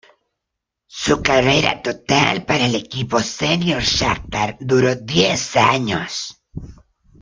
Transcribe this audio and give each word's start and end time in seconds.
Su 0.87 1.21
carrera 1.21 1.79
total 1.83 2.43
para 2.43 2.65
el 2.65 2.73
equipo 2.73 3.19
senior 3.19 3.83
Shakhtar 3.83 4.57
duró 4.59 4.95
diez 4.95 5.55
años. 5.55 6.41